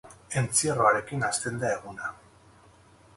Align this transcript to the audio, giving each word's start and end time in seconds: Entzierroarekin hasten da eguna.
Entzierroarekin 0.39 1.25
hasten 1.27 1.61
da 1.65 1.69
eguna. 1.77 2.11